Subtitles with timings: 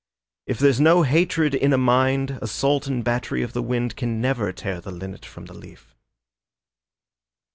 [0.47, 4.51] If there's no hatred in a mind Assault and battery of the wind Can never
[4.51, 5.93] tear the linnet from the leaf.